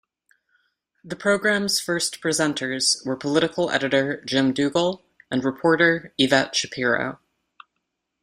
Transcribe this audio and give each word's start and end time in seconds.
The 1.03 1.15
programme's 1.15 1.79
first 1.79 2.21
presenters 2.21 3.05
were 3.05 3.15
political 3.15 3.69
editor 3.69 4.23
Jim 4.25 4.51
Dougal 4.51 5.05
and 5.29 5.43
reporter 5.43 6.11
Yvette 6.17 6.55
Shapiro. 6.55 7.19